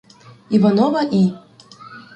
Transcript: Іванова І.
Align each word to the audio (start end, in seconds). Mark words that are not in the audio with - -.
Іванова 0.49 1.01
І. 1.11 1.21